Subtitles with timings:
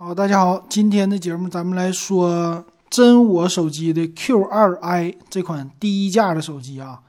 [0.00, 7.02] 好，大家好，今天的节目咱们来说真我手机的 Q2i 这款第一价的手机啊。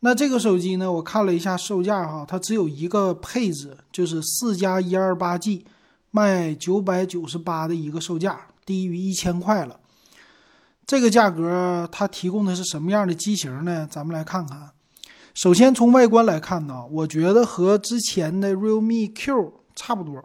[0.00, 5.64] 那这个手机呢，我看了一下售价哈，它只有一个配置，就是四加一二八 G，
[6.10, 9.80] 卖九百九十八的一个售价，低于一千块了。
[10.86, 13.88] 这个价格它提供的是什么样的机型呢？
[13.90, 14.72] 咱们来看看。
[15.32, 20.22] 首先从外观来看呢，我觉得和之前的 Realme Q 差不多。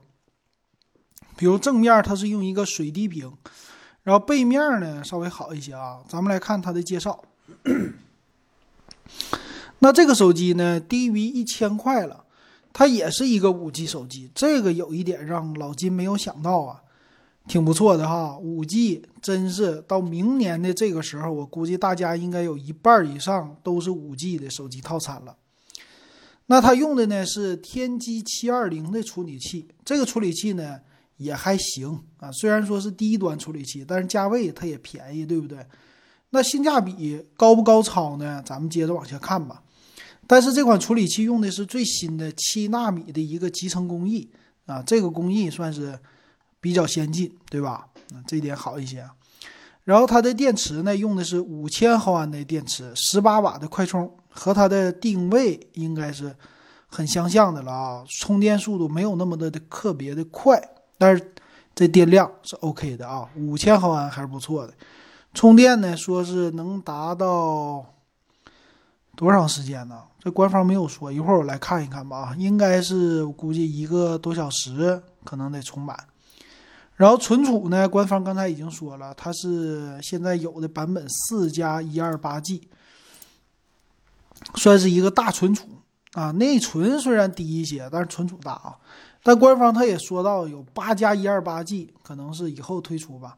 [1.40, 3.32] 比如正面它是用一个水滴屏，
[4.04, 6.00] 然后背面呢稍微好一些啊。
[6.10, 7.24] 咱们来看它的介绍。
[9.80, 12.26] 那这个手机呢低于一千块了，
[12.74, 16.82] 它也是一个五 G 手机，这个有一点让老金没有想到啊，
[17.48, 18.38] 挺不错的哈。
[18.38, 25.38] 五 G 真是到明年的这个时候，我估计大家应该有一半以上都是五 G 的手机套餐了。
[26.48, 30.82] 那它用的呢是天玑七二零的处理器，这个处理器呢。
[31.20, 35.66] 也还行啊，虽然说是低端处理器，但是价位它也便宜，对不对？
[36.30, 38.42] 那性价比高不高超呢？
[38.46, 39.62] 咱们接着往下看吧。
[40.26, 44.32] 但是这款处理器用的是最新的七纳米的一个集成工艺
[44.66, 46.00] 啊，这个工艺算是
[46.62, 47.88] 比较先进，对吧？
[48.14, 49.06] 啊，这点好一些。
[49.84, 56.36] 然后它的电池呢，用的是五千毫安的电池，十八瓦的快充，和它的定位应该是
[56.88, 58.06] 很相像的了啊。
[58.20, 60.62] 充电速度没有那么的特别的快。
[61.00, 61.34] 但是
[61.74, 64.74] 这电量是 OK 的啊，五千毫安还是不错的。
[65.34, 67.86] 充电呢，说是能达到
[69.16, 70.04] 多长时间呢？
[70.20, 75.98] 这官方没有说，一会儿我来看一看吧啊，应该是我估计一个多小时可能得充满。
[76.96, 82.68] 然后存储呢，官方刚才已经说了，它是现在有的版本四加一二八 G，
[84.56, 85.66] 算是一个大存储
[86.12, 86.32] 啊。
[86.32, 88.76] 内存虽然低一些，但是存储大啊。
[89.22, 93.38] 但官方他也说到有八加一二八 G，可能是以后推出吧。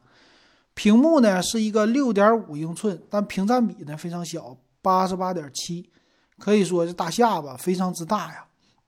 [0.74, 5.90] 屏幕呢是一个六点五英寸，但屏占比呢非常小，八十八点七，
[6.38, 8.44] 可以说是大下巴非常之大呀。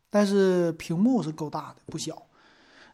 [0.08, 2.22] 但是屏幕是够大的，不小。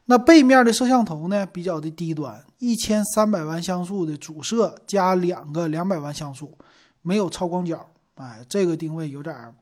[0.06, 6.56] 那背面的摄像头呢比较的低端，一千三百万像素的主摄加两个两百万像素，
[7.02, 7.86] 没有超广角。
[8.14, 9.54] 哎，这个定位有点。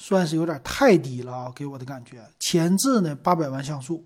[0.00, 2.24] 算是有点太低了啊，给我的感觉。
[2.38, 4.04] 前置呢八百万像素，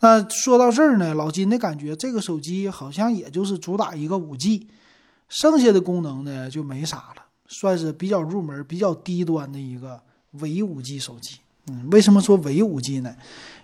[0.00, 4.68] 那说到这儿呢，老金的感觉这个手机好像也就是主打一个五 G，
[5.28, 10.00] 剩下的功能呢就没啥了，算是比较入门、比较低端的一个
[10.40, 11.38] 伪五 G 手机。
[11.66, 13.14] 嗯，为什么说伪五 G 呢？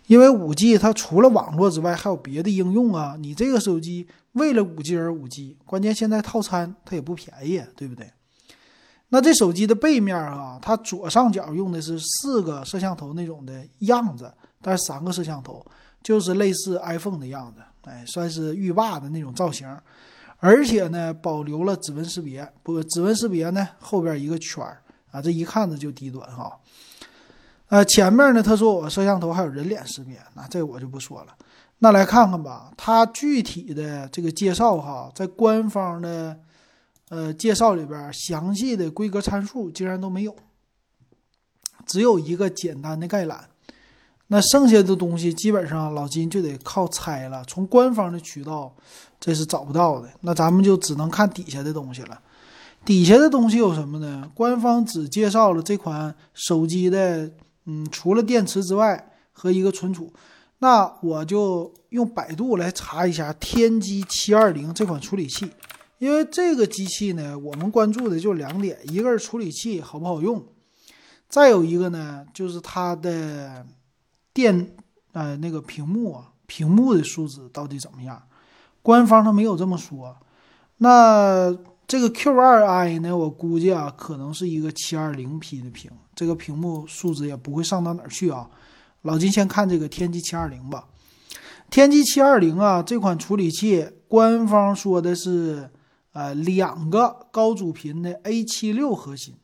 [0.09, 3.17] 因为五 G 它除了网络之外还有别的应用啊。
[3.19, 8.11] 你这个手机为了五 G 而五 G，关键现在套餐它也不便宜，对不对？
[9.15, 15.65] 那这手机的背面啊，它左上角用的是四个摄像头那种的样子，但是三个摄像头
[16.03, 19.73] 就是类似 iPhone 的样子，哎，算是浴霸的那种造型，
[20.39, 24.83] 而且呢保留了指纹识别，不，指纹识别呢后边一个圈儿
[25.13, 26.59] 啊，这一看着就低端哈。
[27.69, 31.33] 呃，前面呢他说我摄像头还有人脸识别，那这我就不说了。
[31.79, 36.37] 那来看看吧，它具体的这个介绍哈，在官方的。
[37.15, 40.35] 呃，介绍里边详细的规格参数竟然都没有，
[41.87, 43.49] 只有一个简单的概览。
[44.27, 48.75] 那剩下的东西基本上老金就得靠猜了，从官方的渠道
[49.21, 50.11] 这是找不到的。
[50.23, 52.21] 那咱们就只能看底下的东西了。
[52.85, 54.29] 底下的东西有什么呢？
[54.35, 57.31] 官方只介绍了这款手机的，
[57.67, 60.13] 嗯，除了电池之外和一个存储。
[60.59, 65.49] 那我就用百度来查一下天玑七二零这款处理器。
[65.99, 70.45] 因为这个机器呢，我们关注的就两点，一个是处理器好不好用，
[71.29, 73.65] 再有一个呢，就是它的
[74.35, 74.75] 电
[75.13, 78.21] 呃那个屏幕啊，屏幕的素质到底怎么样？
[78.83, 80.17] 官方它没有这么说。
[80.79, 81.57] 那
[81.87, 88.51] 这个 Q2i 呢，我估计啊，可能是一个 720P 的屏，这个屏幕素质也不会上到哪儿去啊。
[89.03, 90.89] 老金先看这个天玑720吧，
[91.71, 95.71] 天玑720啊，这款处理器官方说的是。
[96.15, 99.35] 呃，两个高主频的 A 七六核心，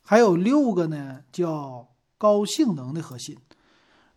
[0.00, 3.36] 还有六个呢叫高性能的核心，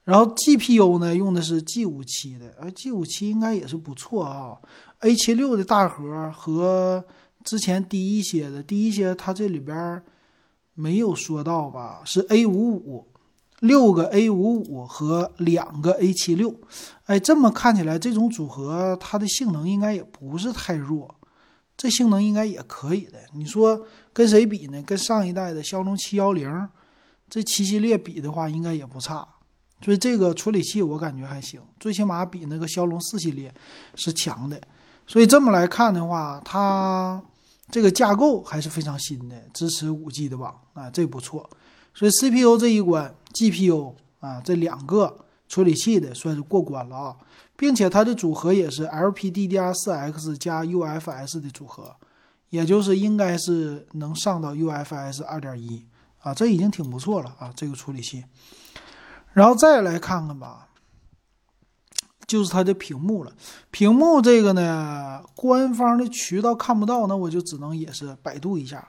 [0.03, 4.55] 然后 GPU 呢用的是 G 五七的，而，G 五七应该也是不错啊。
[4.99, 7.03] A 七六的大核和
[7.43, 9.99] 之前低一些的，低一些它这里边
[10.75, 12.03] 没有说到吧？
[12.05, 13.07] 是 A 五五，
[13.61, 16.53] 六个 A 五五和两个 A 七六，
[17.05, 21.15] 哎，这么看起来这种组合它的性能应该也不是太弱。
[21.75, 23.19] 这性能应该也可以的。
[23.33, 24.81] 你说跟谁比呢？
[24.83, 26.69] 跟上一代的骁龙七幺零，
[27.29, 29.27] 这七系列比的话，应该也不差。
[29.83, 33.53] 所以这个处理器我感觉还行，最起码比那个骁龙四系列
[33.95, 34.61] 是强的。
[35.05, 37.21] 所以这么来看的话，它
[37.69, 41.49] 这个架构还是非常新的，支持五 G 的网啊，这不错。
[41.93, 45.22] 所以 CPU 这一关，GPU 啊这两个
[45.53, 47.15] 处理器的算是过关了啊，
[47.55, 51.95] 并且它的组合也是 LPDDR4X 加 UFS 的组合，
[52.49, 55.83] 也就是应该是能上到 UFS 2.1
[56.17, 58.25] 啊，这已经挺不错了啊，这个处理器。
[59.33, 60.69] 然后再来看看吧。
[62.25, 63.31] 就是它的屏幕了，
[63.69, 68.87] 屏幕这个呢，官方的渠道看不到，那我就只能也是百度一下。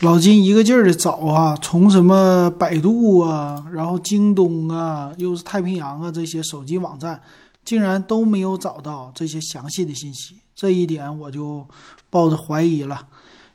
[0.00, 7.22] 老金一个劲儿的找啊，从什么百度啊，然后京东啊，又是太平洋啊这些手机网站，
[7.64, 11.66] 竟然都没有找到这些详细的信息，这一点我就
[12.10, 13.08] 抱着怀疑了。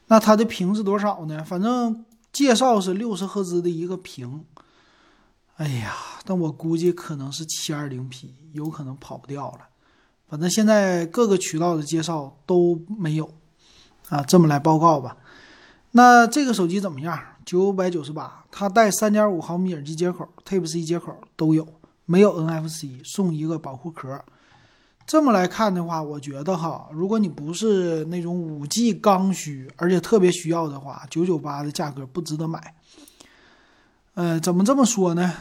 [0.08, 1.44] 那它的屏是多少呢？
[1.44, 4.44] 反正介绍是六十赫兹的一个屏。
[5.58, 5.94] 哎呀，
[6.26, 9.60] 但我估计可能是七二零 P，有可能跑不掉了。
[10.28, 13.30] 反正现在各个渠道的介绍都没有
[14.08, 15.18] 啊，这么来报告吧。
[15.92, 17.20] 那这个手机怎么样？
[17.46, 21.68] 九百九十八，它带三点五毫米耳机接口，Type C 接口都有，
[22.06, 24.24] 没有 NFC，送一个保护壳。
[25.08, 32.76] 这么来看的话，我觉得哈，如果你不是那种五 G 刚需，而且特别需要的话，九九八的价格不值得买。
[34.14, 35.34] 呃，怎么这么说呢？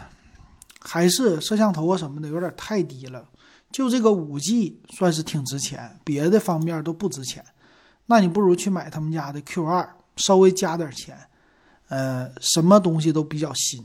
[0.80, 3.28] 还是摄像头啊什么的有点太低了。
[3.70, 7.44] 就这个五 G 算是挺值钱，别的方面都不值钱。
[8.06, 11.16] 那你不如去买他们家的 Q 二，稍微加点钱，
[11.88, 13.82] 呃，什么东西都比较新，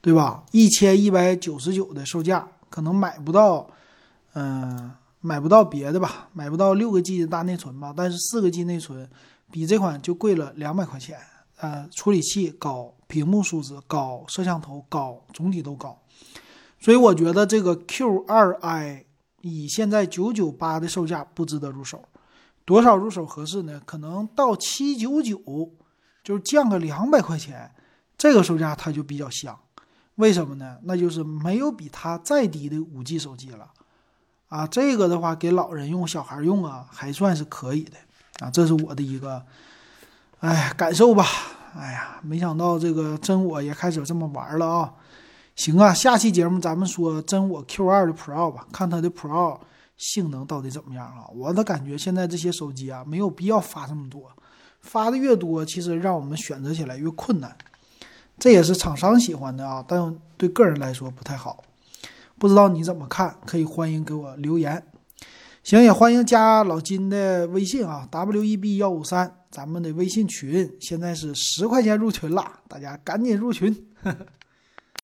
[0.00, 0.44] 对吧？
[0.50, 3.70] 一千一百九十九的售价，可能买不到，
[4.32, 4.90] 嗯，
[5.20, 7.94] 买不到别的吧，买不到六个 G 的大内存吧。
[7.96, 9.08] 但是四个 G 内存
[9.52, 11.16] 比这款就贵了两百块钱。
[11.58, 15.96] 呃，处理器高，屏幕素质高，摄像头高，总体都高，
[16.80, 19.04] 所以我觉得这个 Q2i
[19.42, 22.02] 以现在九九八的售价不值得入手，
[22.64, 23.80] 多少入手合适呢？
[23.84, 25.38] 可能到七九九，
[26.22, 27.70] 就是降个两百块钱，
[28.16, 29.58] 这个售价它就比较香。
[30.16, 30.78] 为什么呢？
[30.82, 33.70] 那就是没有比它再低的五 G 手机了，
[34.48, 37.96] 啊，这个的话给老人用、小孩用啊，还算是可以的
[38.44, 39.42] 啊，这是我的一个。
[40.40, 41.24] 哎，感受吧。
[41.74, 44.92] 哎呀，没想到这个真我也开始这么玩了啊！
[45.56, 49.58] 行啊，下期节目咱们说真我 Q2 的 Pro 吧，看它的 Pro
[49.96, 51.26] 性能到底怎么样啊？
[51.34, 54.30] 我的感觉现在这些手机啊，没有必要发这么多，
[54.80, 57.56] 发的越多，其实让我们选择起来越困难。
[58.38, 61.62] 这也是厂商喜欢的啊，但对个人来说不太好。
[62.38, 63.36] 不知道你怎么看？
[63.46, 64.84] 可以欢迎给我留言。
[65.62, 69.32] 行，也欢迎加老金的微信啊，W E B 幺五三。
[69.48, 73.72] 咱们的微信群现在是十块钱入群了，大家赶紧入群。
[74.02, 74.26] 呵 呵